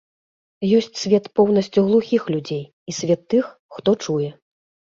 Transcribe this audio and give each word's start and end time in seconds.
Ёсць 0.77 0.99
свет 1.01 1.27
поўнасцю 1.39 1.83
глухіх 1.89 2.21
людзей 2.37 2.63
і 2.65 2.91
свет 3.01 3.21
тых, 3.35 3.55
хто 3.77 3.89
чуе. 4.03 4.29